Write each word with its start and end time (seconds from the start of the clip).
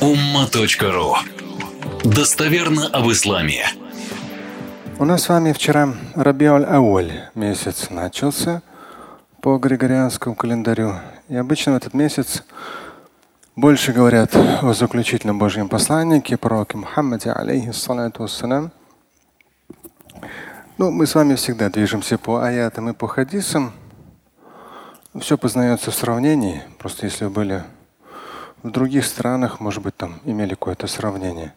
umma.ru 0.00 1.14
Достоверно 2.04 2.86
об 2.88 3.10
исламе. 3.10 3.64
У 4.98 5.06
нас 5.06 5.22
с 5.22 5.28
вами 5.30 5.52
вчера 5.52 5.94
Рабиаль 6.14 6.64
Ауль 6.64 7.12
месяц 7.34 7.88
начался 7.88 8.62
по 9.40 9.56
григорианскому 9.56 10.34
календарю. 10.34 10.96
И 11.28 11.36
обычно 11.36 11.72
в 11.72 11.76
этот 11.76 11.94
месяц 11.94 12.44
больше 13.54 13.92
говорят 13.92 14.36
о 14.36 14.74
заключительном 14.74 15.38
Божьем 15.38 15.68
посланнике, 15.68 16.36
пророке 16.36 16.76
Мухаммаде, 16.76 17.30
алейхиссалату 17.30 18.24
вассалям. 18.24 18.72
Ну, 20.76 20.90
мы 20.90 21.06
с 21.06 21.14
вами 21.14 21.36
всегда 21.36 21.70
движемся 21.70 22.18
по 22.18 22.44
аятам 22.44 22.90
и 22.90 22.92
по 22.92 23.08
хадисам. 23.08 23.72
Все 25.18 25.38
познается 25.38 25.90
в 25.90 25.94
сравнении. 25.94 26.62
Просто 26.78 27.06
если 27.06 27.24
вы 27.24 27.30
были 27.30 27.64
в 28.62 28.70
других 28.70 29.04
странах, 29.04 29.60
может 29.60 29.82
быть, 29.82 29.96
там 29.96 30.20
имели 30.24 30.50
какое-то 30.50 30.86
сравнение. 30.86 31.54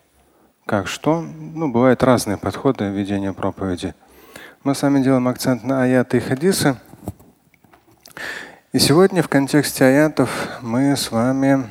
Как 0.66 0.88
что? 0.88 1.21
Ну, 1.21 1.71
бывают 1.71 2.03
разные 2.03 2.38
подходы 2.38 2.85
ведения 2.90 3.34
проповеди. 3.34 3.95
Мы 4.63 4.76
с 4.76 4.81
вами 4.81 5.02
делаем 5.02 5.27
акцент 5.27 5.63
на 5.63 5.84
аяты 5.84 6.17
и 6.17 6.20
хадисы. 6.20 6.77
И 8.71 8.77
сегодня 8.77 9.23
в 9.23 9.30
контексте 9.30 9.85
аятов 9.85 10.59
мы 10.62 10.95
с 10.95 11.12
вами 11.12 11.67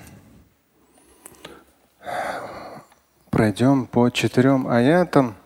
пройдем 3.31 3.87
по 3.87 4.11
четырем 4.11 4.67
аятам, 4.67 5.37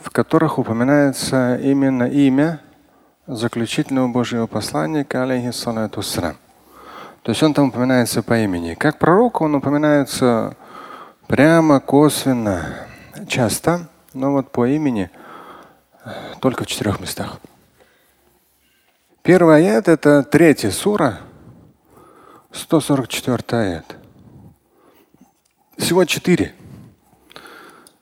в 0.00 0.10
которых 0.10 0.58
упоминается 0.58 1.56
именно 1.62 2.04
имя 2.04 2.60
заключительного 3.28 4.08
Божьего 4.08 4.46
посланника, 4.48 5.22
алейхиссалату 5.22 6.02
То 7.26 7.32
есть 7.32 7.42
он 7.42 7.54
там 7.54 7.70
упоминается 7.70 8.22
по 8.22 8.38
имени. 8.38 8.74
Как 8.74 9.00
пророк 9.00 9.40
он 9.40 9.56
упоминается 9.56 10.56
прямо, 11.26 11.80
косвенно, 11.80 12.86
часто, 13.26 13.88
но 14.14 14.30
вот 14.30 14.52
по 14.52 14.64
имени 14.68 15.10
только 16.40 16.62
в 16.62 16.68
четырех 16.68 17.00
местах. 17.00 17.40
Первый 19.22 19.56
аят– 19.56 19.88
это 19.88 20.22
третья 20.22 20.70
сура, 20.70 21.18
144 22.52 23.60
аят. 23.60 23.96
Всего 25.78 26.04
четыре. 26.04 26.54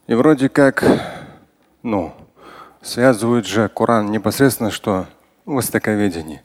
И 0.06 0.12
вроде 0.12 0.50
как, 0.50 0.84
ну, 1.82 2.12
связывают 2.82 3.46
же 3.46 3.70
Коран 3.70 4.10
непосредственно, 4.10 4.70
что 4.70 5.06
востоковедение, 5.46 6.42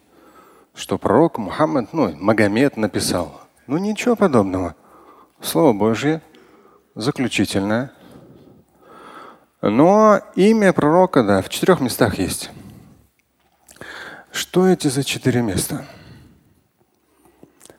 что 0.79 0.99
пророк 0.99 1.39
Мухаммад, 1.39 1.93
ну, 1.93 2.15
Магомед 2.17 2.77
написал. 2.77 3.41
Ну 3.67 3.79
ничего 3.79 4.17
подобного. 4.17 4.75
Слово 5.41 5.73
Божье 5.73 6.23
заключительное. 6.95 7.93
Но 9.63 10.21
имя 10.35 10.73
пророка, 10.73 11.23
да, 11.23 11.43
в 11.43 11.49
четырех 11.49 11.81
местах 11.81 12.19
есть. 12.19 12.51
Что 14.31 14.67
эти 14.67 14.89
за 14.89 15.05
четыре 15.05 15.43
места? 15.43 15.85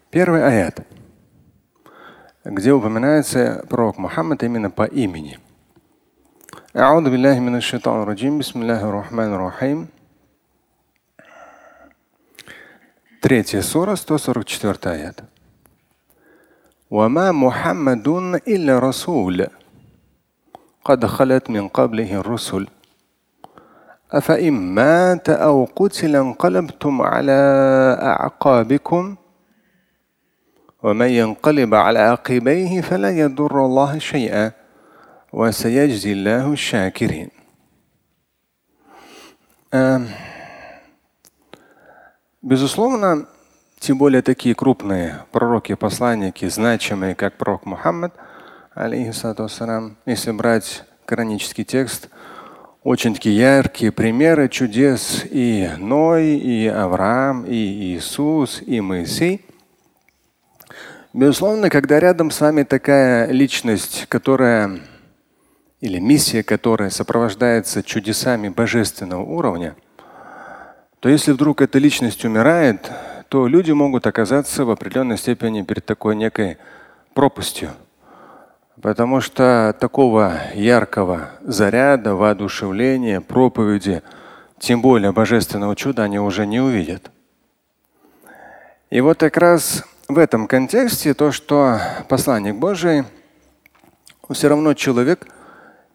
Первый 0.09 0.45
аят, 0.45 0.87
где 2.43 2.71
упоминается 2.71 3.65
пророк 3.69 3.97
Мухаммад 3.97 4.43
именно 4.43 4.69
по 4.69 4.83
имени – 4.83 5.45
أعوذ 6.75 7.09
بالله 7.09 7.39
من 7.39 7.55
الشيطان 7.55 8.03
الرجيم 8.03 8.39
بسم 8.39 8.61
الله 8.61 8.89
الرحمن 8.89 9.33
الرحيم 9.33 9.87
Третья 13.21 13.61
сура, 13.61 13.95
144 13.95 14.85
аят. 14.85 15.23
وما 16.91 17.31
محمد 17.31 18.07
إلا 18.47 18.79
رسول 18.79 19.47
قد 20.85 21.05
خلت 21.05 21.49
من 21.49 21.67
قبله 21.67 22.19
الرسل 22.19 22.67
أفإن 24.11 24.53
مات 24.53 25.29
أو 25.29 25.67
قتل 25.75 26.15
انقلبتم 26.15 27.01
على 27.01 27.41
أعقابكم 28.01 29.15
ومن 30.83 31.09
ينقلب 31.09 31.75
على 31.75 31.99
عقبيه 31.99 32.81
فلا 32.81 33.09
يضر 33.09 33.65
الله 33.65 33.99
شيئا 33.99 34.51
وسيجزي 35.33 36.11
الله 36.11 36.53
الشاكرين 36.53 37.29
Безусловно, 42.42 43.26
тем 43.80 43.98
более 43.98 44.22
такие 44.22 44.54
крупные 44.54 45.26
пророки, 45.30 45.74
посланники, 45.74 46.48
значимые, 46.48 47.14
как 47.14 47.36
пророк 47.36 47.66
Мухаммад, 47.66 48.14
алейхиссалам, 48.74 49.98
если 50.06 50.30
брать 50.30 50.84
коранический 51.04 51.64
текст, 51.64 52.08
очень 52.82 53.12
такие 53.12 53.36
яркие 53.36 53.92
примеры 53.92 54.48
чудес 54.48 55.26
и 55.30 55.68
Ной, 55.76 56.38
и 56.38 56.66
Авраам, 56.66 57.44
и 57.44 57.52
Иисус, 57.52 58.62
и 58.62 58.80
Моисей. 58.80 59.44
Безусловно, 61.12 61.68
когда 61.68 62.00
рядом 62.00 62.30
с 62.30 62.40
вами 62.40 62.62
такая 62.62 63.30
личность, 63.30 64.06
которая 64.08 64.80
или 65.82 65.98
миссия, 65.98 66.42
которая 66.42 66.88
сопровождается 66.88 67.82
чудесами 67.82 68.48
божественного 68.48 69.22
уровня, 69.22 69.76
то 71.00 71.08
если 71.08 71.32
вдруг 71.32 71.60
эта 71.60 71.78
личность 71.78 72.24
умирает, 72.24 72.90
то 73.28 73.46
люди 73.46 73.72
могут 73.72 74.06
оказаться 74.06 74.64
в 74.64 74.70
определенной 74.70 75.18
степени 75.18 75.62
перед 75.62 75.84
такой 75.84 76.16
некой 76.16 76.58
пропастью. 77.14 77.70
Потому 78.80 79.20
что 79.20 79.74
такого 79.78 80.34
яркого 80.54 81.30
заряда, 81.42 82.14
воодушевления, 82.14 83.20
проповеди, 83.20 84.02
тем 84.58 84.80
более 84.80 85.12
божественного 85.12 85.76
чуда, 85.76 86.04
они 86.04 86.18
уже 86.18 86.46
не 86.46 86.60
увидят. 86.60 87.10
И 88.90 89.00
вот 89.00 89.18
как 89.20 89.36
раз 89.36 89.84
в 90.08 90.18
этом 90.18 90.46
контексте 90.46 91.14
то, 91.14 91.32
что 91.32 91.80
посланник 92.08 92.56
Божий, 92.56 93.04
все 94.30 94.48
равно 94.48 94.74
человек– 94.74 95.26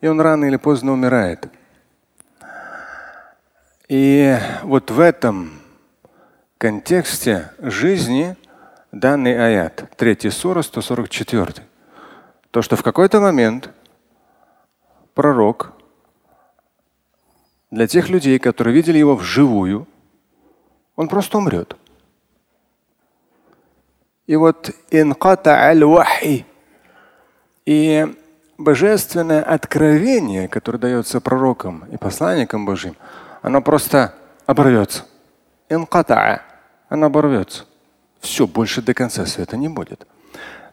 и 0.06 0.08
он 0.08 0.22
рано 0.22 0.46
или 0.46 0.58
поздно 0.58 0.94
умирает. 0.94 1.48
И 3.88 4.36
вот 4.64 4.90
в 4.90 5.00
этом 5.00 5.62
контексте 6.58 7.52
жизни 7.60 8.36
данный 8.92 9.38
аят, 9.38 9.92
3 9.96 10.30
сура, 10.32 10.64
144. 10.64 11.54
То, 12.50 12.62
что 12.64 12.76
в 12.76 12.84
какой-то 12.84 13.20
момент 13.20 13.70
пророк 15.14 15.74
для 17.70 17.86
тех 17.88 18.10
людей, 18.10 18.40
которые 18.40 18.74
видели 18.74 18.98
его 18.98 19.16
вживую, 19.16 19.88
он 20.96 21.08
просто 21.08 21.38
умрет. 21.38 21.76
И 24.26 24.36
вот 24.36 24.72
инката 24.90 25.52
аль 25.52 25.84
И 27.66 28.16
божественное 28.58 29.44
откровение, 29.44 30.48
которое 30.48 30.80
дается 30.80 31.22
пророкам 31.22 31.86
и 31.92 31.98
посланникам 31.98 32.66
Божьим, 32.66 32.96
оно 33.46 33.62
просто 33.62 34.16
оборвется. 34.48 35.06
Инкатаа. 35.70 36.42
Оно 36.90 37.06
оборвется. 37.06 37.66
Все, 38.20 38.48
больше 38.48 38.82
до 38.82 38.96
конца 38.96 39.24
света 39.28 39.56
не 39.56 39.70
будет. 39.70 40.08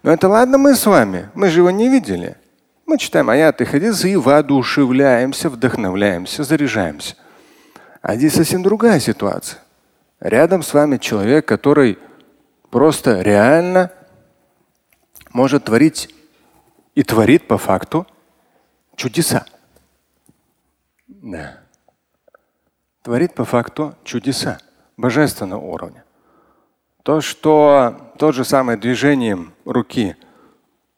Но 0.03 0.11
это 0.11 0.27
ладно 0.27 0.57
мы 0.57 0.75
с 0.75 0.87
вами. 0.87 1.29
Мы 1.35 1.51
же 1.51 1.61
его 1.61 1.71
не 1.71 1.91
видели. 1.91 2.39
Мы 2.87 2.97
читаем 2.97 3.29
аяты 3.29 3.67
хадисы 3.67 4.13
и 4.13 4.17
воодушевляемся, 4.17 5.51
вдохновляемся, 5.51 6.45
заряжаемся. 6.45 7.17
А 8.01 8.17
здесь 8.17 8.33
совсем 8.33 8.63
другая 8.63 9.01
ситуация. 9.01 9.61
Рядом 10.19 10.63
с 10.63 10.73
вами 10.73 10.97
человек, 10.97 11.45
который 11.47 11.99
просто 12.71 13.21
реально 13.21 13.93
может 15.35 15.65
творить 15.65 16.09
и 16.95 17.03
творит 17.03 17.47
по 17.47 17.59
факту 17.59 18.07
чудеса. 18.97 19.45
Да. 21.07 21.62
Творит 23.03 23.35
по 23.35 23.45
факту 23.45 23.97
чудеса 24.05 24.59
божественного 24.97 25.61
уровня. 25.61 26.05
То, 27.03 27.21
что 27.21 28.13
тот 28.17 28.37
же 28.37 28.45
самый 28.45 28.77
движением 28.77 29.53
руки 29.65 30.17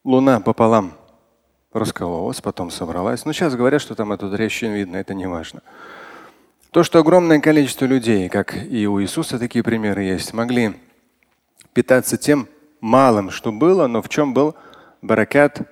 Луна 0.04 0.40
пополам 0.40 0.92
раскололась, 1.72 2.42
потом 2.42 2.70
собралась. 2.70 3.24
Но 3.24 3.32
сейчас 3.32 3.56
говорят, 3.56 3.80
что 3.80 3.94
там 3.94 4.12
эту 4.12 4.30
трещину 4.30 4.74
видно, 4.74 4.96
это 4.96 5.14
не 5.14 5.26
важно. 5.26 5.62
То, 6.72 6.82
что 6.82 6.98
огромное 6.98 7.40
количество 7.40 7.86
людей, 7.86 8.28
как 8.28 8.54
и 8.54 8.86
у 8.86 9.00
Иисуса 9.00 9.38
такие 9.38 9.64
примеры 9.64 10.02
есть, 10.02 10.34
могли 10.34 10.76
питаться 11.72 12.18
тем 12.18 12.48
малым, 12.82 13.30
что 13.30 13.50
было, 13.50 13.86
но 13.86 14.02
в 14.02 14.10
чем 14.10 14.34
был 14.34 14.54
баракат 15.00 15.62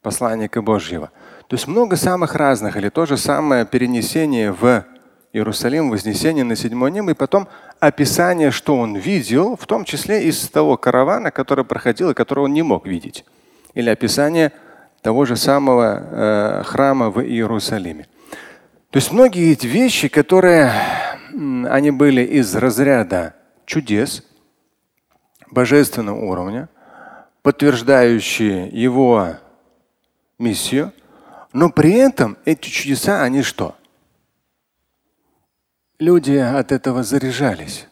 посланника 0.00 0.62
Божьего. 0.62 1.10
То 1.48 1.56
есть 1.56 1.66
много 1.66 1.96
самых 1.96 2.36
разных, 2.36 2.76
или 2.76 2.88
то 2.88 3.04
же 3.04 3.16
самое 3.16 3.66
перенесение 3.66 4.52
в 4.52 4.84
Иерусалим, 5.32 5.88
вознесение 5.88 6.44
на 6.44 6.56
седьмое 6.56 6.90
небо, 6.90 7.12
и 7.12 7.14
потом 7.14 7.48
описание, 7.80 8.50
что 8.50 8.76
он 8.76 8.96
видел, 8.96 9.56
в 9.56 9.66
том 9.66 9.84
числе 9.84 10.24
из 10.24 10.48
того 10.48 10.76
каравана, 10.76 11.30
который 11.30 11.64
проходил 11.64 12.10
и 12.10 12.14
которого 12.14 12.44
он 12.44 12.52
не 12.52 12.62
мог 12.62 12.86
видеть. 12.86 13.24
Или 13.72 13.88
описание 13.88 14.52
того 15.00 15.24
же 15.24 15.36
самого 15.36 16.00
э, 16.00 16.62
храма 16.64 17.10
в 17.10 17.22
Иерусалиме. 17.22 18.06
То 18.90 18.98
есть 18.98 19.10
многие 19.10 19.52
эти 19.52 19.66
вещи, 19.66 20.08
которые 20.08 20.70
они 21.66 21.90
были 21.90 22.20
из 22.20 22.54
разряда 22.54 23.34
чудес 23.64 24.22
божественного 25.50 26.22
уровня, 26.22 26.68
подтверждающие 27.42 28.68
его 28.68 29.36
миссию, 30.38 30.92
но 31.54 31.70
при 31.70 31.94
этом 31.94 32.36
эти 32.44 32.68
чудеса, 32.68 33.22
они 33.22 33.42
что? 33.42 33.76
Люди 36.02 36.32
от 36.32 36.72
этого 36.72 37.04
заряжались, 37.04 37.86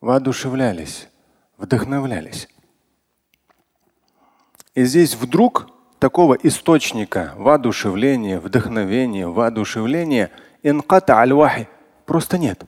воодушевлялись, 0.00 1.08
вдохновлялись. 1.56 2.48
И 4.74 4.82
здесь 4.82 5.14
вдруг 5.14 5.68
такого 6.00 6.34
источника 6.34 7.34
воодушевления, 7.36 8.40
вдохновения, 8.40 9.28
воодушевления 9.28 10.32
инката 10.64 11.16
аль 11.16 11.68
просто 12.06 12.38
нет. 12.38 12.64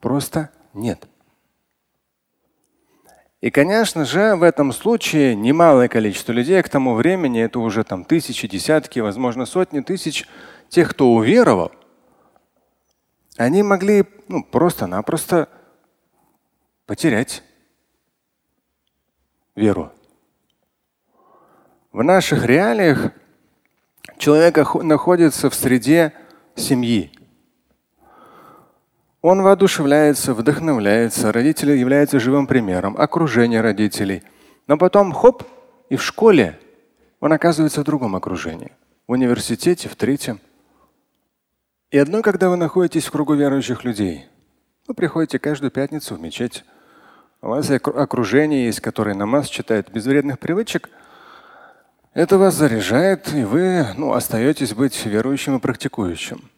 Просто 0.00 0.50
нет. 0.72 1.06
И, 3.44 3.50
конечно 3.50 4.06
же, 4.06 4.36
в 4.36 4.42
этом 4.42 4.72
случае 4.72 5.36
немалое 5.36 5.88
количество 5.88 6.32
людей 6.32 6.62
к 6.62 6.70
тому 6.70 6.94
времени, 6.94 7.42
это 7.42 7.58
уже 7.58 7.84
там 7.84 8.06
тысячи, 8.06 8.48
десятки, 8.48 9.00
возможно, 9.00 9.44
сотни 9.44 9.80
тысяч 9.80 10.26
тех, 10.70 10.88
кто 10.88 11.12
уверовал, 11.12 11.70
они 13.36 13.62
могли 13.62 14.06
ну, 14.28 14.42
просто-напросто 14.42 15.50
потерять 16.86 17.42
веру. 19.54 19.92
В 21.92 22.02
наших 22.02 22.46
реалиях 22.46 23.12
человек 24.16 24.74
находится 24.76 25.50
в 25.50 25.54
среде 25.54 26.14
семьи, 26.56 27.12
он 29.24 29.40
воодушевляется, 29.40 30.34
вдохновляется, 30.34 31.32
родители 31.32 31.72
являются 31.72 32.20
живым 32.20 32.46
примером, 32.46 32.94
окружение 32.98 33.62
родителей. 33.62 34.22
Но 34.66 34.76
потом 34.76 35.12
хоп, 35.12 35.44
и 35.88 35.96
в 35.96 36.02
школе 36.02 36.58
он 37.20 37.32
оказывается 37.32 37.80
в 37.80 37.84
другом 37.84 38.16
окружении. 38.16 38.72
В 39.08 39.12
университете, 39.12 39.88
в 39.88 39.96
третьем. 39.96 40.40
И 41.90 41.96
одно, 41.96 42.20
когда 42.20 42.50
вы 42.50 42.56
находитесь 42.56 43.06
в 43.06 43.12
кругу 43.12 43.32
верующих 43.32 43.82
людей. 43.82 44.26
Вы 44.86 44.92
приходите 44.92 45.38
каждую 45.38 45.70
пятницу 45.70 46.16
в 46.16 46.20
мечеть. 46.20 46.62
У 47.40 47.48
вас 47.48 47.70
окружение 47.70 48.66
есть, 48.66 48.80
которое 48.80 49.14
намаз 49.14 49.48
читает 49.48 49.90
без 49.90 50.04
вредных 50.04 50.38
привычек. 50.38 50.90
Это 52.12 52.36
вас 52.36 52.56
заряжает, 52.56 53.32
и 53.32 53.42
вы 53.44 53.86
ну, 53.96 54.12
остаетесь 54.12 54.74
быть 54.74 55.06
верующим 55.06 55.56
и 55.56 55.60
практикующим. 55.60 56.50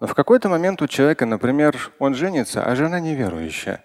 Но 0.00 0.06
в 0.06 0.14
какой-то 0.14 0.48
момент 0.48 0.80
у 0.80 0.88
человека, 0.88 1.26
например, 1.26 1.92
он 1.98 2.14
женится, 2.14 2.64
а 2.64 2.74
жена 2.74 2.98
неверующая. 3.00 3.84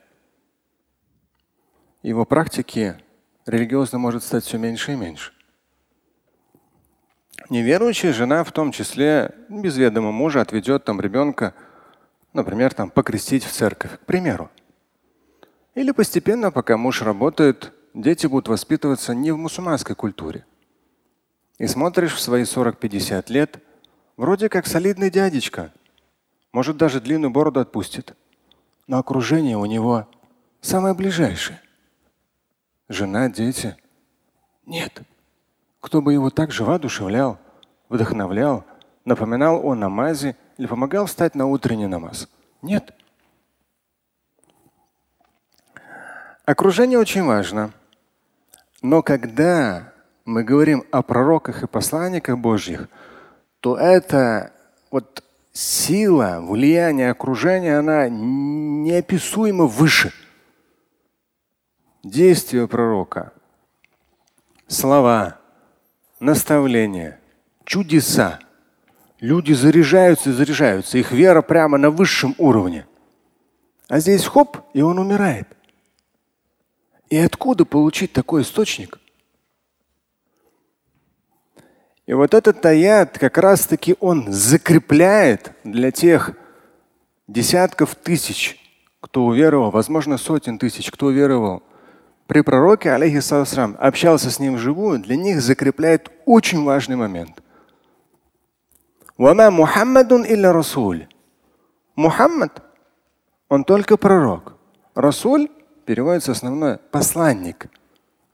Его 2.02 2.24
практики 2.26 2.96
религиозно 3.46 4.00
может 4.00 4.24
стать 4.24 4.46
все 4.46 4.58
меньше 4.58 4.94
и 4.94 4.96
меньше. 4.96 5.34
Неверующая 7.50 8.14
жена 8.14 8.46
в 8.46 8.52
том 8.54 8.72
числе 8.72 9.36
без 9.50 9.76
ведома 9.76 10.12
мужа 10.12 10.40
отведет 10.40 10.86
там 10.86 11.02
ребенка, 11.02 11.54
например, 12.32 12.74
там 12.74 12.90
покрестить 12.90 13.44
в 13.44 13.52
церковь, 13.52 14.00
к 14.00 14.06
примеру. 14.06 14.50
Или 15.76 15.92
постепенно, 15.92 16.50
пока 16.50 16.78
муж 16.78 17.02
работает, 17.02 17.74
дети 17.94 18.26
будут 18.26 18.48
воспитываться 18.48 19.14
не 19.14 19.32
в 19.32 19.38
мусульманской 19.38 19.96
культуре. 19.96 20.46
И 21.58 21.68
смотришь 21.68 22.14
в 22.14 22.22
свои 22.22 22.44
40-50 22.44 23.26
лет, 23.28 23.60
вроде 24.16 24.48
как 24.48 24.66
солидный 24.66 25.10
дядечка– 25.10 25.74
может, 26.56 26.78
даже 26.78 27.02
длинную 27.02 27.32
бороду 27.32 27.60
отпустит. 27.60 28.16
Но 28.88 28.98
окружение 28.98 29.58
у 29.58 29.66
него 29.66 30.08
самое 30.62 30.94
ближайшее. 30.94 31.60
Жена, 32.88 33.28
дети. 33.30 33.76
Нет. 34.66 35.02
Кто 35.82 36.02
бы 36.02 36.14
его 36.14 36.30
так 36.30 36.54
же 36.54 36.64
воодушевлял, 36.64 37.40
вдохновлял, 37.90 38.64
напоминал 39.04 39.66
о 39.66 39.76
намазе 39.76 40.38
или 40.58 40.66
помогал 40.66 41.08
встать 41.08 41.36
на 41.36 41.46
утренний 41.46 41.88
намаз? 41.88 42.30
Нет. 42.62 42.94
Окружение 46.46 47.00
очень 47.00 47.26
важно. 47.26 47.74
Но 48.82 49.04
когда 49.04 49.92
мы 50.24 50.46
говорим 50.46 50.86
о 50.90 51.02
пророках 51.02 51.64
и 51.64 51.68
посланниках 51.68 52.38
Божьих, 52.38 52.88
то 53.60 53.76
это 53.76 54.54
вот 54.90 55.25
сила, 55.56 56.42
влияние 56.42 57.12
окружения, 57.12 57.80
она 57.80 58.10
неописуемо 58.10 59.66
выше. 59.66 60.12
Действия 62.04 62.68
пророка, 62.68 63.32
слова, 64.68 65.40
наставления, 66.20 67.20
чудеса. 67.64 68.40
Люди 69.20 69.54
заряжаются 69.54 70.30
и 70.30 70.34
заряжаются. 70.34 70.98
Их 70.98 71.12
вера 71.12 71.42
прямо 71.42 71.78
на 71.78 71.90
высшем 71.90 72.36
уровне. 72.38 72.86
А 73.88 74.00
здесь 74.00 74.26
хоп, 74.26 74.58
и 74.74 74.82
он 74.82 75.00
умирает. 75.00 75.48
И 77.10 77.18
откуда 77.18 77.66
получить 77.66 78.12
такой 78.12 78.42
источник? 78.42 79.00
И 82.06 82.14
вот 82.14 82.34
этот 82.34 82.64
аят 82.66 83.18
как 83.18 83.38
раз-таки 83.38 83.96
он 84.00 84.32
закрепляет 84.32 85.54
для 85.64 85.92
тех 85.92 86.34
десятков 87.28 87.96
тысяч, 87.96 88.60
кто 89.02 89.26
уверовал, 89.26 89.72
возможно, 89.72 90.18
сотен 90.18 90.60
тысяч, 90.60 90.92
кто 90.92 91.08
уверовал, 91.08 91.64
при 92.28 92.42
пророке, 92.42 92.92
алейхиссалам, 92.92 93.76
общался 93.80 94.30
с 94.30 94.40
ним 94.40 94.56
вживую, 94.56 95.00
для 95.00 95.16
них 95.16 95.42
закрепляет 95.42 96.12
очень 96.26 96.64
важный 96.64 96.96
момент. 96.96 97.42
Вама 99.18 99.50
Мухаммадун 99.50 100.26
илля 100.26 100.52
Расуль. 100.52 101.08
Мухаммад, 101.96 102.64
он 103.48 103.64
только 103.64 103.98
пророк. 103.98 104.58
Расуль 104.94 105.50
переводится 105.86 106.34
основное 106.34 106.78
посланник. 106.92 107.68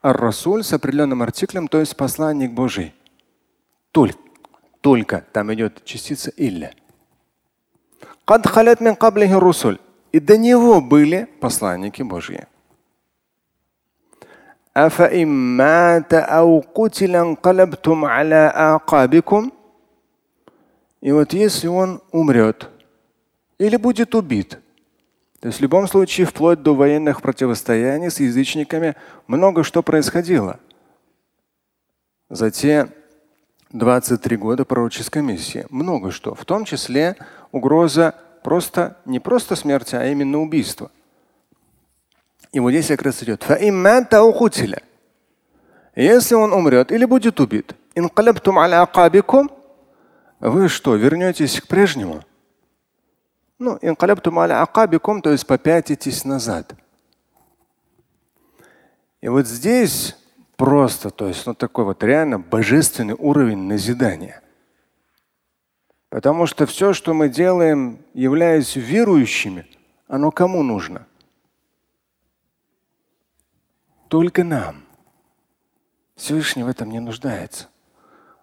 А 0.02 0.14
Расуль 0.14 0.64
с 0.64 0.74
определенным 0.74 1.22
артиклем, 1.22 1.68
то 1.68 1.80
есть 1.80 1.96
посланник 1.96 2.52
Божий. 2.52 2.94
Только, 3.92 4.18
только 4.82 5.26
там 5.34 5.54
идет 5.54 5.84
частица 5.84 6.32
илля. 6.38 6.72
Кад 8.26 8.48
халят 8.48 8.82
мин 8.82 8.96
каблихи 8.96 9.34
русуль. 9.34 9.80
И 10.12 10.20
до 10.20 10.38
него 10.38 10.82
были 10.82 11.30
посланники 11.40 12.02
Божьи. 12.02 12.48
И 14.74 14.80
вот 21.12 21.34
если 21.34 21.68
он 21.68 22.02
умрет 22.12 22.70
или 23.58 23.78
будет 23.78 24.16
убит, 24.16 24.60
то 25.40 25.48
есть 25.48 25.60
в 25.60 25.62
любом 25.62 25.88
случае, 25.88 26.28
вплоть 26.28 26.62
до 26.62 26.76
военных 26.76 27.22
противостояний 27.22 28.12
с 28.12 28.20
язычниками, 28.20 28.96
много 29.28 29.64
что 29.64 29.82
происходило. 29.82 30.60
За 32.30 32.52
те 32.52 32.90
23 33.74 34.38
года 34.38 34.66
пророческой 34.66 35.22
миссии. 35.22 35.66
Много 35.70 36.12
что. 36.12 36.36
В 36.36 36.46
том 36.46 36.66
числе 36.66 37.16
угроза 37.52 38.16
просто, 38.44 38.98
не 39.06 39.20
просто 39.20 39.56
смерти, 39.56 39.96
а 39.96 40.06
именно 40.06 40.40
убийства. 40.40 40.92
И 42.52 42.60
вот 42.60 42.72
здесь 42.72 42.88
как 42.88 43.02
раз 43.04 43.24
идет. 43.24 43.46
Если 45.96 46.36
он 46.36 46.54
умрет 46.54 46.92
или 46.92 47.06
будет 47.06 47.40
убит, 47.40 47.76
вы 50.40 50.68
что, 50.70 50.96
вернетесь 50.96 51.62
к 51.62 51.68
прежнему? 51.68 52.24
Ну, 53.60 53.78
то 53.78 55.32
есть 55.32 55.46
попятитесь 55.46 56.26
назад. 56.26 56.74
И 59.22 59.28
вот 59.28 59.46
здесь 59.48 60.16
просто, 60.62 61.10
то 61.10 61.28
есть 61.28 61.48
ну, 61.48 61.56
такой 61.56 61.86
вот 61.86 62.04
реально 62.04 62.38
божественный 62.38 63.16
уровень 63.18 63.64
назидания. 63.64 64.44
Потому 66.10 66.46
что 66.46 66.68
все, 66.68 66.94
что 66.94 67.16
мы 67.16 67.30
делаем, 67.30 67.98
являясь 68.14 68.76
верующими, 68.76 69.66
оно 70.08 70.30
кому 70.30 70.62
нужно? 70.62 71.08
Только 74.08 74.44
нам. 74.44 74.84
Всевышний 76.16 76.62
в 76.62 76.68
этом 76.68 76.92
не 76.92 77.00
нуждается. 77.00 77.68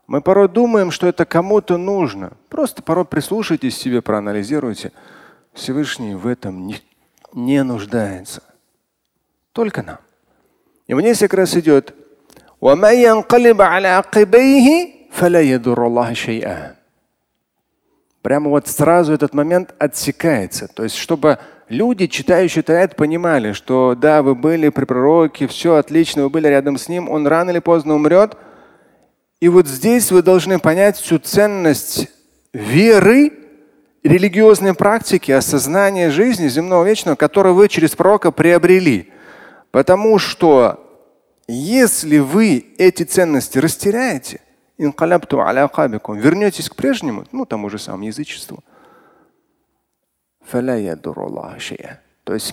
Мы 0.09 0.21
порой 0.21 0.49
думаем, 0.49 0.91
что 0.91 1.07
это 1.07 1.25
кому-то 1.25 1.77
нужно. 1.77 2.33
Просто 2.49 2.83
порой 2.83 3.05
прислушайтесь 3.05 3.77
себе, 3.77 4.03
проанализируйте. 4.03 4.91
Всевышний 5.53 6.17
в 6.17 6.27
этом 6.27 6.67
не, 6.67 6.83
не 7.33 7.63
нуждается. 7.63 8.43
Только 9.53 9.85
нам. 9.85 9.99
И 10.89 10.95
вниз 10.95 11.21
как 11.21 11.35
раз 11.35 11.57
идет 11.57 11.95
Прямо 18.23 18.51
вот 18.51 18.67
сразу 18.67 19.13
этот 19.13 19.33
момент 19.33 19.75
отсекается. 19.79 20.67
То 20.69 20.83
есть, 20.83 20.97
чтобы 20.97 21.39
люди, 21.69 22.07
читающие 22.07 22.65
этот 22.67 22.97
понимали, 22.97 23.53
что 23.53 23.95
да, 23.95 24.23
вы 24.23 24.35
были 24.35 24.71
при 24.71 24.85
пророке, 24.85 25.47
все 25.47 25.77
отлично, 25.77 26.25
вы 26.25 26.31
были 26.31 26.49
рядом 26.49 26.79
с 26.79 26.89
ним, 26.89 27.09
он 27.09 27.27
рано 27.27 27.51
или 27.51 27.61
поздно 27.61 27.95
умрет. 27.95 28.37
И 29.41 29.49
вот 29.49 29.69
здесь 29.69 30.11
вы 30.11 30.23
должны 30.23 30.59
понять 30.59 30.97
всю 30.97 31.19
ценность 31.19 32.09
веры, 32.53 33.33
религиозной 34.03 34.75
практики, 34.75 35.31
осознания 35.31 36.11
жизни 36.11 36.49
земного 36.49 36.85
вечного, 36.85 37.15
которую 37.15 37.55
вы 37.55 37.69
через 37.69 37.95
пророка 37.95 38.33
приобрели. 38.33 39.13
Потому 39.71 40.19
что 40.19 40.88
если 41.49 42.19
вы 42.19 42.75
эти 42.77 43.05
ценности 43.05 43.59
растеряете, 43.59 44.41
вернетесь 46.19 46.69
к 46.69 46.77
прежнему, 46.77 47.25
ну 47.33 47.47
тому 47.47 47.71
же 47.71 47.79
самому 47.79 48.05
язычеству, 48.05 48.63
то 52.25 52.35
есть 52.35 52.53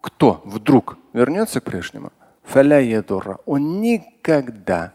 кто 0.00 0.42
вдруг 0.44 0.98
вернется 1.12 1.60
к 1.60 1.64
прежнему, 1.64 2.12
он 3.46 3.80
никогда, 3.80 4.92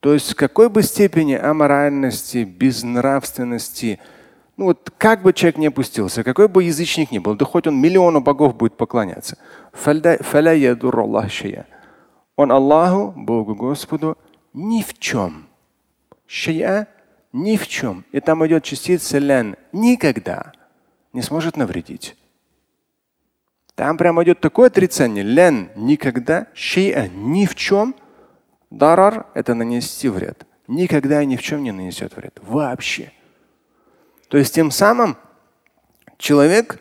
то 0.00 0.14
есть 0.14 0.32
в 0.32 0.36
какой 0.36 0.70
бы 0.70 0.82
степени 0.82 1.34
аморальности, 1.34 2.44
безнравственности, 2.44 4.00
ну 4.60 4.66
вот 4.66 4.92
как 4.98 5.22
бы 5.22 5.32
человек 5.32 5.56
не 5.56 5.68
опустился, 5.68 6.22
какой 6.22 6.46
бы 6.46 6.64
язычник 6.64 7.10
ни 7.12 7.18
был, 7.18 7.34
да 7.34 7.46
хоть 7.46 7.66
он 7.66 7.80
миллиону 7.80 8.20
богов 8.20 8.54
будет 8.54 8.76
поклоняться, 8.76 9.38
он 12.36 12.52
Аллаху, 12.52 13.14
Богу 13.16 13.54
Господу, 13.54 14.18
ни 14.52 14.82
в 14.82 14.98
чем. 14.98 15.46
Шия 16.26 16.88
ни 17.32 17.56
в 17.56 17.68
чем. 17.68 18.04
И 18.12 18.20
там 18.20 18.46
идет 18.46 18.62
частица 18.62 19.16
лян. 19.16 19.56
Никогда 19.72 20.52
не 21.14 21.22
сможет 21.22 21.56
навредить. 21.56 22.14
Там 23.74 23.96
прямо 23.96 24.22
идет 24.24 24.40
такое 24.40 24.66
отрицание. 24.66 25.24
Лян 25.24 25.70
никогда, 25.74 26.48
шия 26.52 27.08
ни 27.08 27.46
в 27.46 27.54
чем. 27.54 27.94
Дарар– 28.68 29.24
это 29.34 29.54
нанести 29.54 30.10
вред. 30.10 30.46
Никогда 30.68 31.22
и 31.22 31.26
ни 31.26 31.36
в 31.36 31.42
чем 31.42 31.62
не 31.62 31.72
нанесет 31.72 32.14
вред. 32.14 32.38
Вообще. 32.42 33.12
То 34.30 34.38
есть 34.38 34.54
тем 34.54 34.70
самым 34.70 35.18
человек 36.16 36.80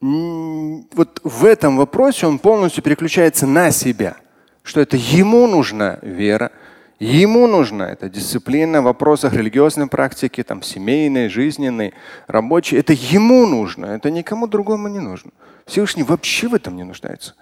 вот 0.00 1.20
в 1.24 1.44
этом 1.44 1.78
вопросе 1.78 2.26
он 2.26 2.38
полностью 2.38 2.84
переключается 2.84 3.46
на 3.46 3.70
себя, 3.70 4.18
что 4.62 4.80
это 4.80 4.96
ему 4.96 5.46
нужна 5.48 5.98
вера, 6.02 6.52
Ему 6.98 7.46
нужна 7.46 7.90
эта 7.90 8.08
дисциплина 8.08 8.80
в 8.80 8.84
вопросах 8.84 9.34
религиозной 9.34 9.86
практики, 9.86 10.42
там, 10.42 10.62
семейной, 10.62 11.28
жизненной, 11.28 11.92
рабочей. 12.26 12.78
Это 12.78 12.94
ему 12.94 13.46
нужно, 13.46 13.86
это 13.86 14.10
никому 14.10 14.46
другому 14.46 14.88
не 14.88 14.98
нужно. 14.98 15.30
Всевышний 15.66 16.04
вообще 16.04 16.48
в 16.48 16.54
этом 16.54 16.74
не 16.74 16.84
нуждается. 16.84 17.34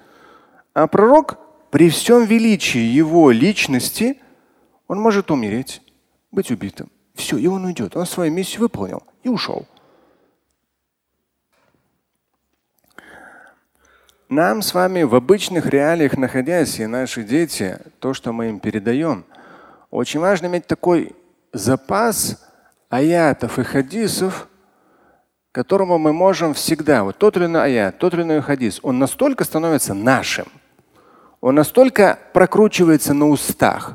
А 0.73 0.89
пророк 0.89 1.39
при 1.71 1.89
всем 1.89 2.25
величии 2.25 2.81
его 2.81 3.31
личности, 3.31 4.19
он 4.89 4.99
может 4.99 5.31
умереть, 5.31 5.83
быть 6.33 6.51
убитым. 6.51 6.91
Все, 7.15 7.37
и 7.37 7.47
он 7.47 7.65
уйдет. 7.65 7.97
Он 7.97 8.07
свою 8.07 8.33
миссию 8.33 8.63
выполнил 8.63 9.03
и 9.23 9.29
ушел. 9.29 9.67
Нам 14.29 14.63
с 14.63 14.75
вами 14.75 15.03
в 15.03 15.15
обычных 15.15 15.67
реалиях 15.67 16.17
находясь, 16.17 16.81
и 16.81 16.87
наши 16.87 17.23
дети, 17.23 17.79
то, 18.01 18.15
что 18.15 18.33
мы 18.33 18.49
им 18.49 18.61
передаем– 18.61 19.25
очень 19.95 20.19
важно 20.19 20.47
иметь 20.47 20.67
такой 20.67 21.15
запас 21.53 22.45
аятов 22.89 23.61
и 23.61 23.63
хадисов, 23.63 24.49
которому 25.53 25.99
мы 25.99 26.13
можем 26.13 26.53
всегда, 26.53 27.05
вот 27.05 27.19
тот 27.19 27.37
или 27.37 27.45
иной 27.45 27.63
аят, 27.63 27.99
тот 27.99 28.13
или 28.13 28.23
иной 28.23 28.43
хадис, 28.43 28.81
он 28.83 28.99
настолько 28.99 29.45
становится 29.45 29.95
нашим, 29.95 30.47
он 31.41 31.55
настолько 31.55 32.19
прокручивается 32.33 33.15
на 33.15 33.29
устах, 33.29 33.95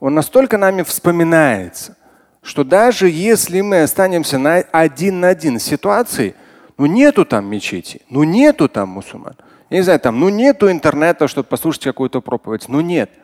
он 0.00 0.14
настолько 0.14 0.56
нами 0.56 0.80
вспоминается, 0.80 1.98
что 2.46 2.64
даже 2.64 3.08
если 3.08 3.60
мы 3.60 3.82
останемся 3.82 4.38
на 4.38 4.56
один 4.56 5.20
на 5.20 5.28
один 5.28 5.58
с 5.58 5.64
ситуацией, 5.64 6.34
ну 6.78 6.86
нету 6.86 7.24
там 7.24 7.50
мечети, 7.50 8.00
ну 8.08 8.22
нету 8.24 8.68
там 8.68 8.88
мусульман, 8.88 9.36
я 9.68 9.78
не 9.78 9.82
знаю, 9.82 10.00
там, 10.00 10.20
ну 10.20 10.28
нету 10.28 10.70
интернета, 10.70 11.28
чтобы 11.28 11.48
послушать 11.48 11.84
какую-то 11.84 12.20
проповедь, 12.20 12.68
ну 12.68 12.80
нет– 12.80 13.10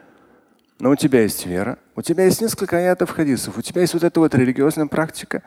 но 0.83 0.91
у 0.91 0.97
тебя 0.97 1.23
есть 1.23 1.47
вера, 1.47 1.79
у 1.95 2.02
тебя 2.02 2.25
есть 2.25 2.41
несколько 2.41 2.76
аятов 2.76 3.11
хадисов, 3.11 3.57
у 3.57 3.62
тебя 3.62 3.83
есть 3.83 3.95
вот 3.95 4.02
эта 4.02 4.19
вот 4.19 4.35
религиозная 4.35 4.88
практика. 4.88 5.45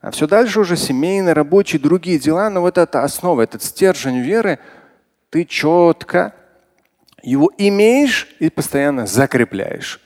А 0.00 0.12
все 0.12 0.28
дальше 0.28 0.60
уже 0.60 0.76
семейные, 0.76 1.32
рабочие, 1.32 1.80
другие 1.80 2.20
дела, 2.20 2.48
но 2.50 2.60
вот 2.60 2.78
эта 2.78 3.02
основа, 3.02 3.42
этот 3.42 3.64
стержень 3.64 4.20
веры, 4.20 4.60
ты 5.30 5.44
четко 5.44 6.34
его 7.20 7.50
имеешь 7.58 8.28
и 8.38 8.48
постоянно 8.48 9.08
закрепляешь. 9.08 10.00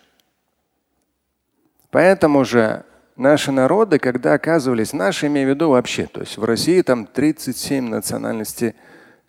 Поэтому 1.91 2.47
же 2.47 2.87
наши 3.21 3.53
народы, 3.53 3.99
когда 3.99 4.35
оказывались, 4.35 4.93
наши 4.93 5.27
имею 5.27 5.49
в 5.49 5.51
виду 5.51 5.71
вообще, 5.71 6.07
то 6.07 6.21
есть 6.21 6.39
в 6.39 6.45
России 6.45 6.81
там 6.83 7.07
37 7.07 7.89
национальностей 7.89 8.75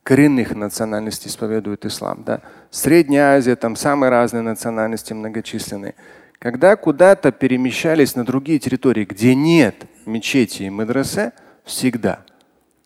коренных 0.04 0.56
национальностей 0.56 1.30
исповедуют 1.30 1.86
ислам. 1.86 2.24
Да? 2.26 2.42
Средняя 2.72 3.36
Азия, 3.38 3.56
там 3.56 3.76
самые 3.76 4.10
разные 4.10 4.42
национальности 4.42 5.14
многочисленные. 5.14 5.94
Когда 6.40 6.76
куда-то 6.76 7.32
перемещались 7.32 8.16
на 8.16 8.26
другие 8.26 8.58
территории, 8.58 9.06
где 9.06 9.36
нет 9.36 9.76
мечети 10.08 10.64
и 10.64 10.70
медресе, 10.70 11.34
всегда 11.66 12.24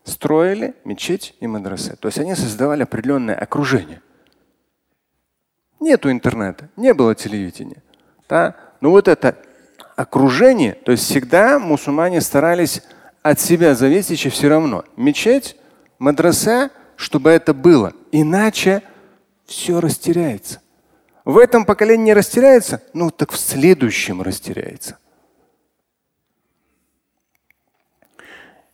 строили 0.03 0.75
мечеть 0.83 1.35
и 1.39 1.47
медресе. 1.47 1.95
То 1.95 2.09
есть 2.09 2.19
они 2.19 2.35
создавали 2.35 2.83
определенное 2.83 3.35
окружение. 3.35 4.01
Нету 5.79 6.11
интернета, 6.11 6.69
не 6.75 6.93
было 6.93 7.15
телевидения. 7.15 7.81
Да? 8.27 8.55
Но 8.81 8.89
вот 8.89 9.07
это 9.07 9.37
окружение, 9.95 10.73
то 10.73 10.91
есть 10.91 11.05
всегда 11.05 11.59
мусульмане 11.59 12.21
старались 12.21 12.81
от 13.23 13.39
себя 13.39 13.75
зависеть 13.75 14.31
все 14.31 14.49
равно. 14.49 14.83
Мечеть, 14.95 15.55
медресе– 15.99 16.69
чтобы 16.95 17.29
это 17.31 17.53
было. 17.53 17.93
Иначе 18.11 18.81
все 19.45 19.79
растеряется. 19.79 20.61
В 21.23 21.37
этом 21.37 21.65
поколении 21.65 22.11
растеряется, 22.11 22.83
ну 22.93 23.09
так 23.09 23.31
в 23.31 23.37
следующем 23.37 24.21
растеряется. 24.21 24.97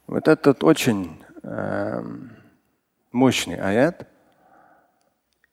Вот 0.08 0.28
этот 0.28 0.64
очень 0.64 1.24
э, 1.44 2.04
мощный 3.12 3.56
аят. 3.56 4.08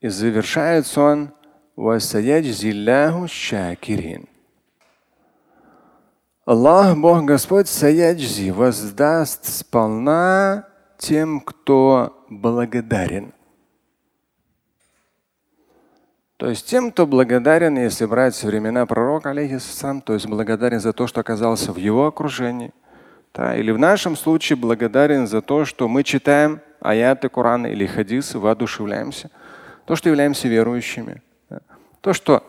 И 0.00 0.08
завершается 0.08 1.00
он 1.00 1.34
шакирин. 3.28 4.28
Аллах, 6.48 6.96
Бог 6.96 7.26
Господь, 7.26 7.68
саяджзи, 7.68 8.48
воздаст 8.52 9.44
сполна 9.44 10.66
тем, 10.96 11.40
кто 11.40 12.24
благодарен. 12.30 13.34
То 16.38 16.48
есть 16.48 16.66
тем, 16.66 16.90
кто 16.90 17.06
благодарен, 17.06 17.76
если 17.76 18.06
брать 18.06 18.42
времена 18.42 18.86
пророка, 18.86 19.28
алейхиссалам, 19.28 20.00
то 20.00 20.14
есть 20.14 20.26
благодарен 20.26 20.80
за 20.80 20.94
то, 20.94 21.06
что 21.06 21.20
оказался 21.20 21.70
в 21.74 21.76
его 21.76 22.06
окружении. 22.06 22.72
Да, 23.34 23.54
или 23.54 23.70
в 23.70 23.78
нашем 23.78 24.16
случае 24.16 24.56
благодарен 24.56 25.26
за 25.26 25.42
то, 25.42 25.66
что 25.66 25.86
мы 25.86 26.02
читаем 26.02 26.62
аяты 26.80 27.28
Корана 27.28 27.66
или 27.66 27.84
хадисы, 27.84 28.38
воодушевляемся. 28.38 29.30
То, 29.84 29.96
что 29.96 30.08
являемся 30.08 30.48
верующими. 30.48 31.22
Да. 31.50 31.60
То, 32.00 32.14
что 32.14 32.42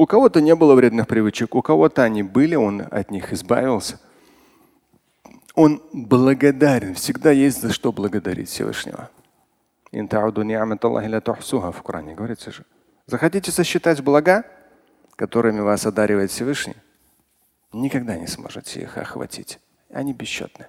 у 0.00 0.06
кого-то 0.06 0.40
не 0.40 0.54
было 0.54 0.74
вредных 0.74 1.06
привычек, 1.06 1.54
у 1.54 1.62
кого-то 1.62 2.02
они 2.02 2.22
были, 2.22 2.54
он 2.54 2.82
от 2.90 3.10
них 3.10 3.32
избавился– 3.32 4.00
он 5.54 5.82
благодарен. 5.92 6.94
Всегда 6.94 7.30
есть 7.32 7.60
за 7.60 7.72
что 7.72 7.92
благодарить 7.92 8.48
Всевышнего. 8.48 9.10
В 11.72 11.82
Коране 11.82 12.14
говорится 12.14 12.52
же. 12.52 12.64
Захотите 13.06 13.50
сосчитать 13.50 14.00
блага, 14.00 14.44
которыми 15.16 15.60
вас 15.60 15.84
одаривает 15.84 16.30
Всевышний, 16.30 16.76
никогда 17.72 18.16
не 18.16 18.26
сможете 18.26 18.80
их 18.80 18.96
охватить. 18.96 19.58
Они 19.92 20.12
бесчетны. 20.14 20.68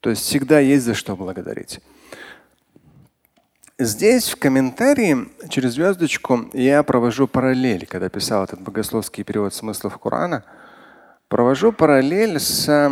То 0.00 0.10
есть 0.10 0.22
всегда 0.22 0.58
есть 0.58 0.84
за 0.84 0.94
что 0.94 1.14
благодарить. 1.14 1.80
Здесь 3.78 4.30
в 4.30 4.38
комментарии 4.38 5.28
через 5.50 5.74
звездочку 5.74 6.48
я 6.54 6.82
провожу 6.82 7.28
параллель, 7.28 7.86
когда 7.86 8.08
писал 8.08 8.44
этот 8.44 8.62
богословский 8.62 9.22
перевод 9.22 9.52
смыслов 9.52 9.98
Корана, 9.98 10.44
провожу 11.28 11.72
параллель 11.72 12.40
с 12.40 12.66
э, 12.70 12.90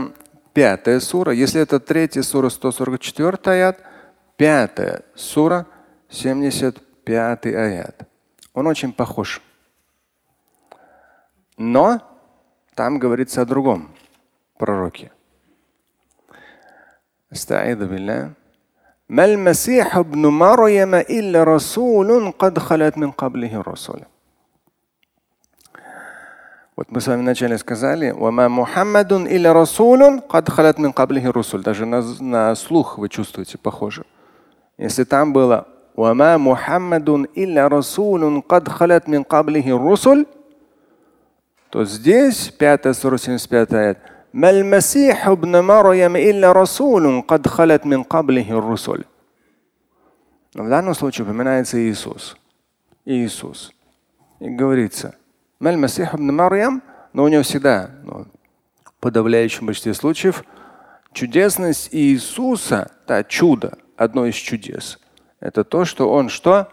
пятая 0.53 1.01
сура. 1.01 1.33
Если 1.33 1.59
это 1.59 1.81
третья 1.81 2.21
сура 2.21 2.51
144 2.51 3.39
аят, 3.47 3.81
пятая 4.37 5.05
сура 5.15 5.67
75 6.11 7.47
аят. 7.47 8.07
Он 8.53 8.67
очень 8.67 8.93
похож. 8.93 9.41
Но 11.57 12.03
там 12.75 12.99
говорится 12.99 13.41
о 13.41 13.47
другом 13.47 13.91
пророке. 14.59 15.13
Астаиду 17.31 17.87
ما 19.14 19.26
المسيح 19.26 19.98
ابن 19.98 20.28
مريم 20.28 20.96
إلا 20.96 21.44
رسول 21.44 22.32
قد 22.40 22.60
خلت 22.60 22.98
من 22.98 23.12
قبله 23.12 23.56
الرسل 23.56 24.06
Вот 26.80 26.92
мы 26.92 27.02
с 27.02 27.08
вами 27.08 27.20
вначале 27.20 27.58
сказали, 27.58 28.12
«Вама 28.12 28.48
Мухаммадун 28.48 29.26
или 29.26 29.48
Расулун 29.50 30.22
кад 30.22 30.50
халат 30.50 30.80
мин 30.80 30.94
каблихи 30.94 31.28
русуль». 31.28 31.62
Даже 31.62 31.86
на, 31.86 32.02
на 32.22 32.56
слух 32.56 32.98
вы 32.98 33.10
чувствуете 33.10 33.58
похоже. 33.58 34.06
Если 34.78 35.04
там 35.04 35.34
было 35.34 35.68
«Вама 35.98 36.38
Мухаммадун 36.38 37.26
или 37.26 37.60
Расулун 37.60 38.42
кад 38.42 38.70
халат 38.70 39.10
мин 39.10 39.26
каблихи 39.26 39.72
русуль», 39.72 40.26
то 41.70 41.84
здесь, 41.84 42.48
5 42.48 42.96
175 42.96 43.74
аят, 43.74 43.98
ما 44.34 44.50
المسيح 44.50 45.28
ابن 45.28 45.60
مريم 45.60 46.16
إلا 46.16 46.52
رسول 46.52 47.22
قد 47.22 47.48
خلت 47.48 47.86
من 47.86 48.04
قبله 48.04 48.52
الرسل. 48.52 49.06
Но 50.56 50.64
в 50.64 50.70
данном 50.70 50.96
случае 50.96 51.26
упоминается 51.26 51.78
Иисус. 51.78 52.36
Иисус. 53.06 53.72
И 54.40 54.50
говорится – 54.50 55.26
Маль 55.60 55.76
Масих 55.76 56.14
ибн 56.16 56.34
Марьям, 56.34 56.82
но 57.12 57.26
у 57.26 57.28
него 57.28 57.44
всегда, 57.44 57.92
ну, 58.04 58.28
в 58.86 58.94
подавляющем 59.02 59.66
большинстве 59.66 59.94
случаев, 59.94 60.46
чудесность 61.12 61.90
Иисуса, 61.92 62.92
да, 63.06 63.26
чудо, 63.26 63.78
одно 63.98 64.26
из 64.26 64.36
чудес, 64.36 65.00
это 65.42 65.66
то, 65.66 65.84
что 65.84 66.10
он 66.10 66.30
что? 66.30 66.70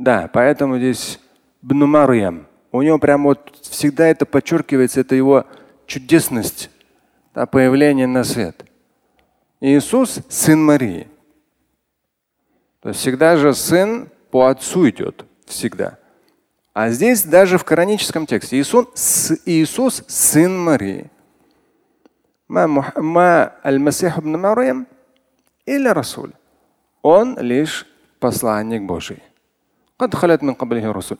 Да, 0.00 0.28
поэтому 0.32 0.78
здесь 0.78 1.20
Бну 1.62 1.86
Марьям. 1.86 2.48
У 2.75 2.81
него 2.81 2.99
прям 2.99 3.23
вот 3.23 3.57
всегда 3.61 4.07
это 4.07 4.25
подчеркивается, 4.25 4.99
это 4.99 5.15
его 5.15 5.45
чудесность, 5.85 6.69
да, 7.33 7.45
появление 7.45 8.05
на 8.05 8.25
свет. 8.25 8.65
Иисус– 9.61 10.19
сын 10.29 10.61
Марии. 10.61 11.07
То 12.81 12.89
есть 12.89 12.99
всегда 12.99 13.37
же 13.37 13.53
сын 13.53 14.09
по 14.29 14.47
отцу 14.47 14.89
идет 14.89 15.25
всегда. 15.45 15.99
А 16.73 16.89
здесь 16.89 17.23
даже 17.23 17.57
в 17.57 17.63
кораническом 17.63 18.25
тексте 18.25 18.59
Иисус, 18.59 19.31
Иисус 19.45 20.03
сын 20.09 20.59
Марии. 20.59 21.09
Он 27.01 27.39
лишь 27.39 27.87
посланник 28.19 28.83
Божий. 28.83 29.23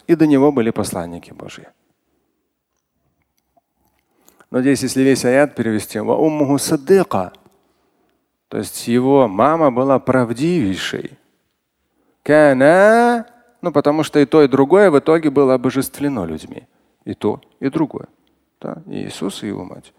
И 0.08 0.16
до 0.16 0.28
него 0.28 0.52
были 0.52 0.72
посланники 0.72 1.32
Божьи. 1.32 1.68
Но 4.52 4.62
здесь, 4.62 4.84
если 4.84 5.02
весь 5.02 5.26
аят 5.26 5.56
перевести, 5.56 6.00
то 8.48 8.58
есть 8.58 8.88
его 8.88 9.28
мама 9.28 9.72
была 9.72 10.00
правдивейшей. 10.00 11.18
Кана 12.24 13.26
ну, 13.66 13.72
потому 13.72 14.04
что 14.04 14.20
и 14.20 14.26
то, 14.26 14.44
и 14.44 14.48
другое 14.48 14.92
в 14.92 15.00
итоге 15.00 15.32
было 15.32 15.56
обожествлено 15.56 16.24
людьми. 16.24 16.68
И 17.04 17.16
то, 17.16 17.42
и 17.60 17.68
другое. 17.70 18.06
Да? 18.62 18.84
И 18.86 19.08
Иисус, 19.08 19.42
и 19.42 19.48
его 19.48 19.64
мать. 19.64 19.92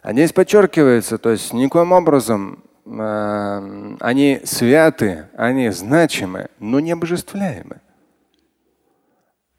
А 0.00 0.12
здесь 0.12 0.32
подчеркивается, 0.32 1.18
то 1.18 1.28
есть 1.28 1.52
никоим 1.52 1.92
образом 1.92 2.64
э, 2.86 3.96
они 4.00 4.40
святы, 4.44 5.28
они 5.36 5.68
значимы, 5.68 6.48
но 6.58 6.80
не 6.80 6.92
обожествляемы. 6.92 7.82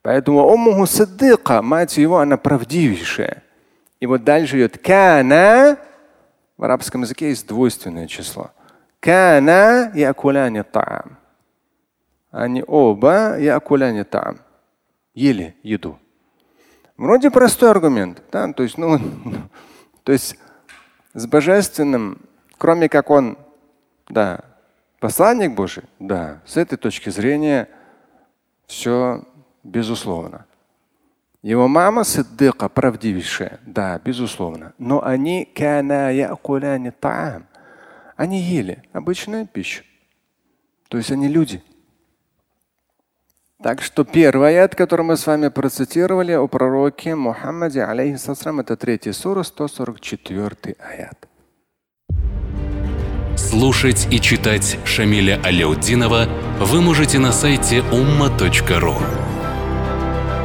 Поэтому 0.10 0.44
Уммуху 0.44 0.88
Саддыка, 0.88 1.62
мать 1.62 1.98
его, 1.98 2.18
она 2.18 2.36
правдивейшая. 2.36 3.44
И 4.00 4.08
вот 4.08 4.24
дальше 4.24 4.58
идет 4.58 4.80
кана. 4.80 5.78
В 6.58 6.64
арабском 6.64 7.04
языке 7.04 7.30
есть 7.30 7.48
двойственное 7.48 8.08
число. 8.08 8.50
Кана 9.00 9.92
якуляни 9.94 10.64
таам. 10.64 11.20
Они 12.32 12.64
оба 12.66 13.38
якуляни 13.38 14.02
там. 14.02 14.40
Ели 15.14 15.56
еду. 15.62 16.00
Вроде 16.98 17.30
простой 17.30 17.70
аргумент. 17.70 18.24
Да? 18.32 18.52
То, 18.52 18.64
есть, 18.64 18.80
ну, 18.80 18.98
то 20.04 20.12
есть 20.12 20.40
с 21.14 21.28
божественным, 21.28 22.18
кроме 22.58 22.90
как 22.90 23.12
он, 23.12 23.38
да, 24.10 24.40
посланник 25.00 25.54
Божий, 25.54 25.84
да, 26.00 26.42
с 26.48 26.58
этой 26.58 26.80
точки 26.80 27.12
зрения 27.12 27.70
все 28.66 29.24
безусловно. 29.64 30.46
Его 31.42 31.68
мама 31.68 32.04
Сиддыка, 32.04 32.68
правдивейшая, 32.68 33.60
да, 33.66 34.00
безусловно. 34.04 34.74
Но 34.78 35.04
они 35.04 35.46
они 38.18 38.42
ели 38.42 38.84
обычную 38.92 39.48
пищу. 39.48 39.84
То 40.90 40.98
есть 40.98 41.12
они 41.12 41.30
люди. 41.30 41.64
Так 43.64 43.82
что 43.82 44.04
первый 44.04 44.50
аят, 44.50 44.76
который 44.76 45.06
мы 45.06 45.16
с 45.16 45.28
вами 45.28 45.48
процитировали 45.50 46.34
о 46.34 46.48
пророке 46.48 47.16
Мухаммаде, 47.16 47.84
алейхиссалам, 47.84 48.60
это 48.60 48.76
третий 48.76 49.14
сура, 49.14 49.44
144 49.44 50.76
аят. 50.80 51.28
Слушать 53.38 54.08
и 54.12 54.20
читать 54.20 54.78
Шамиля 54.84 55.42
Аляутдинова 55.44 56.28
вы 56.60 56.82
можете 56.82 57.20
на 57.20 57.32
сайте 57.32 57.80
umma.ru. 57.80 59.29